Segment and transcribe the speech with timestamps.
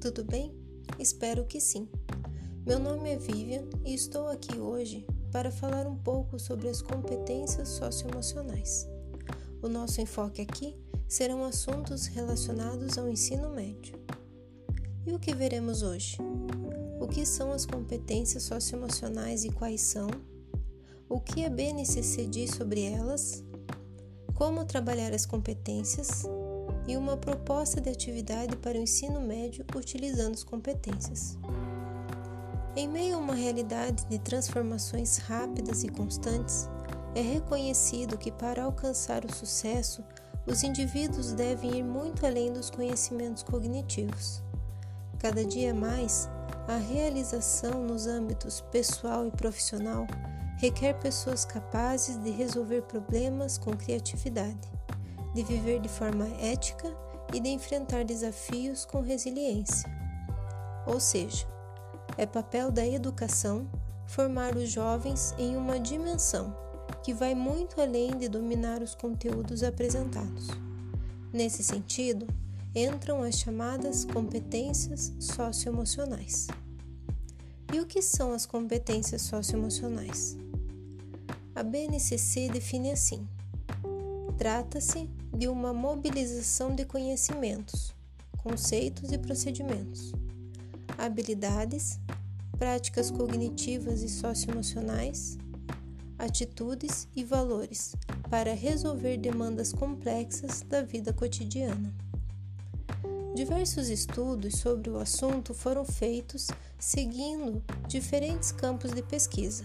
[0.00, 0.50] tudo bem?
[0.98, 1.86] Espero que sim.
[2.64, 7.68] Meu nome é Vivian e estou aqui hoje para falar um pouco sobre as competências
[7.68, 8.88] socioemocionais.
[9.60, 10.74] O nosso enfoque aqui
[11.06, 13.94] serão assuntos relacionados ao ensino médio.
[15.06, 16.16] E o que veremos hoje?
[16.98, 20.08] O que são as competências socioemocionais e quais são?
[21.10, 23.44] O que a BNCC diz sobre elas?
[24.34, 26.24] Como trabalhar as competências?
[26.90, 31.38] E uma proposta de atividade para o ensino médio utilizando as competências.
[32.74, 36.68] Em meio a uma realidade de transformações rápidas e constantes,
[37.14, 40.02] é reconhecido que para alcançar o sucesso,
[40.44, 44.42] os indivíduos devem ir muito além dos conhecimentos cognitivos.
[45.20, 46.28] Cada dia mais,
[46.66, 50.08] a realização nos âmbitos pessoal e profissional
[50.58, 54.79] requer pessoas capazes de resolver problemas com criatividade
[55.34, 56.94] de viver de forma ética
[57.32, 59.88] e de enfrentar desafios com resiliência.
[60.86, 61.46] Ou seja,
[62.16, 63.68] é papel da educação
[64.06, 66.56] formar os jovens em uma dimensão
[67.02, 70.48] que vai muito além de dominar os conteúdos apresentados.
[71.32, 72.26] Nesse sentido,
[72.74, 76.48] entram as chamadas competências socioemocionais.
[77.72, 80.36] E o que são as competências socioemocionais?
[81.54, 83.26] A BNCC define assim:
[84.40, 87.94] Trata-se de uma mobilização de conhecimentos,
[88.38, 90.12] conceitos e procedimentos,
[90.96, 92.00] habilidades,
[92.58, 95.36] práticas cognitivas e socioemocionais,
[96.18, 97.94] atitudes e valores
[98.30, 101.94] para resolver demandas complexas da vida cotidiana.
[103.34, 109.64] Diversos estudos sobre o assunto foram feitos seguindo diferentes campos de pesquisa.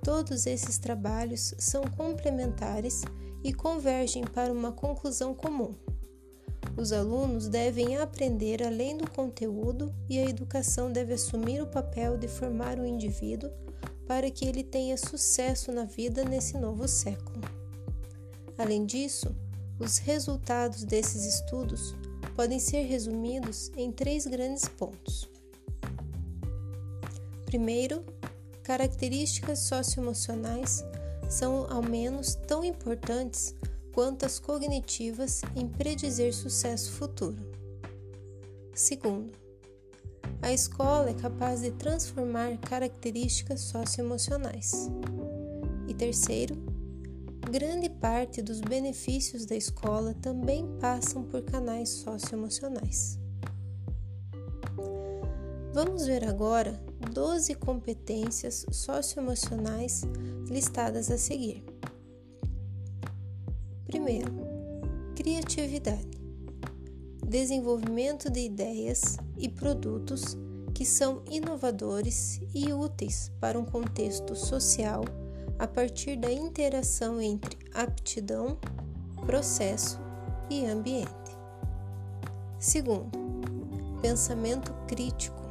[0.00, 3.02] Todos esses trabalhos são complementares
[3.44, 5.74] e convergem para uma conclusão comum.
[6.76, 12.26] Os alunos devem aprender além do conteúdo e a educação deve assumir o papel de
[12.26, 13.50] formar o indivíduo
[14.08, 17.40] para que ele tenha sucesso na vida nesse novo século.
[18.56, 19.34] Além disso,
[19.78, 21.94] os resultados desses estudos
[22.34, 25.28] podem ser resumidos em três grandes pontos.
[27.44, 28.04] Primeiro,
[28.62, 30.84] características socioemocionais
[31.28, 33.54] são ao menos tão importantes
[33.92, 37.54] quanto as cognitivas em predizer sucesso futuro.
[38.74, 39.32] Segundo,
[40.42, 44.90] a escola é capaz de transformar características socioemocionais.
[45.86, 46.56] E terceiro,
[47.50, 53.18] grande parte dos benefícios da escola também passam por canais socioemocionais.
[55.72, 56.80] Vamos ver agora
[57.12, 60.02] 12 competências socioemocionais
[60.54, 61.64] listadas a seguir.
[63.86, 64.30] Primeiro,
[65.16, 66.22] criatividade.
[67.26, 70.36] Desenvolvimento de ideias e produtos
[70.72, 75.04] que são inovadores e úteis para um contexto social
[75.58, 78.56] a partir da interação entre aptidão,
[79.26, 80.00] processo
[80.48, 81.10] e ambiente.
[82.60, 83.10] Segundo,
[84.00, 85.43] pensamento crítico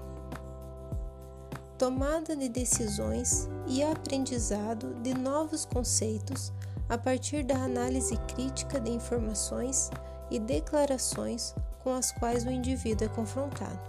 [1.83, 6.53] tomada de decisões e aprendizado de novos conceitos
[6.87, 9.91] a partir da análise crítica de informações
[10.31, 13.81] e declarações com as quais o indivíduo é confrontado,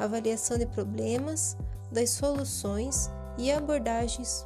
[0.00, 1.56] avaliação de problemas,
[1.92, 3.08] das soluções
[3.38, 4.44] e abordagens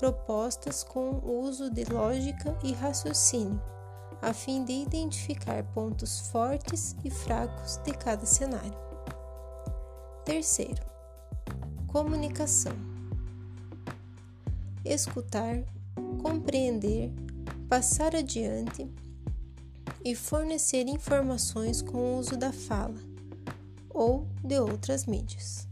[0.00, 3.62] propostas com o uso de lógica e raciocínio,
[4.20, 8.76] a fim de identificar pontos fortes e fracos de cada cenário.
[10.24, 10.97] Terceiro,
[11.88, 12.76] Comunicação.
[14.84, 15.64] Escutar,
[16.22, 17.10] compreender,
[17.66, 18.86] passar adiante
[20.04, 22.94] e fornecer informações com o uso da fala
[23.88, 25.66] ou de outras mídias.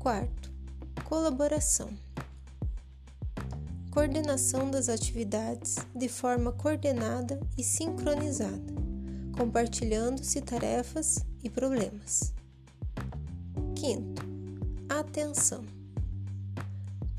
[0.00, 0.52] Quarto,
[1.04, 1.88] colaboração.
[3.92, 8.74] Coordenação das atividades de forma coordenada e sincronizada,
[9.36, 12.34] compartilhando-se tarefas e problemas.
[13.76, 14.27] Quinto,
[15.00, 15.64] atenção.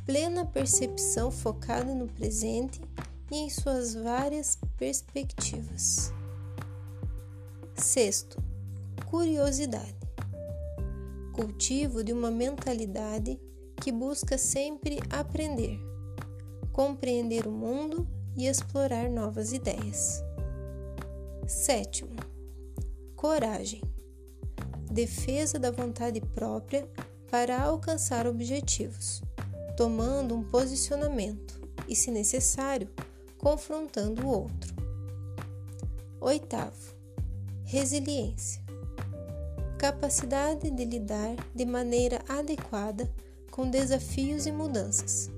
[0.05, 2.81] Plena percepção focada no presente
[3.31, 6.11] e em suas várias perspectivas.
[7.75, 8.41] Sexto,
[9.05, 9.95] curiosidade.
[11.33, 13.39] Cultivo de uma mentalidade
[13.79, 15.79] que busca sempre aprender,
[16.73, 20.23] compreender o mundo e explorar novas ideias.
[21.47, 22.15] Sétimo,
[23.15, 23.81] coragem.
[24.91, 26.89] Defesa da vontade própria
[27.29, 29.21] para alcançar objetivos,
[29.77, 32.89] tomando um posicionamento e, se necessário,
[33.37, 34.73] confrontando o outro.
[36.19, 36.95] Oitavo,
[37.63, 38.61] resiliência.
[39.77, 43.09] capacidade de lidar de maneira adequada
[43.49, 45.29] com desafios e mudanças,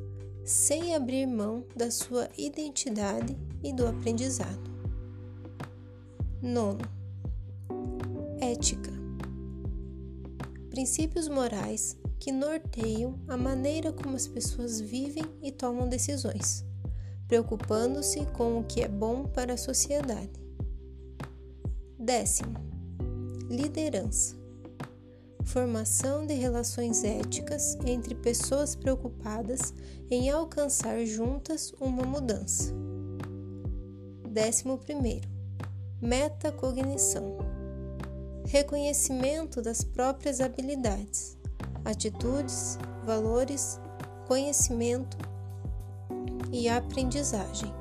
[0.44, 4.72] sem abrir mão da sua identidade e do aprendizado.
[6.42, 6.82] Nono,
[8.40, 9.01] ética.
[10.72, 16.64] Princípios morais que norteiam a maneira como as pessoas vivem e tomam decisões,
[17.28, 20.32] preocupando-se com o que é bom para a sociedade.
[22.00, 22.54] Décimo,
[23.50, 24.34] liderança.
[25.44, 29.74] Formação de relações éticas entre pessoas preocupadas
[30.10, 32.74] em alcançar juntas uma mudança.
[34.30, 35.28] Décimo primeiro,
[36.02, 37.61] metacognição.
[38.48, 41.38] Reconhecimento das próprias habilidades,
[41.86, 43.80] atitudes, valores,
[44.28, 45.18] conhecimento
[46.52, 47.81] e aprendizagem.